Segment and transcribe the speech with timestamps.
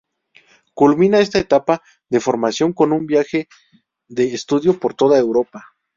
[0.73, 3.47] Culmina esta etapa de formación con un viaje
[4.09, 5.63] de estudio por toda Europa.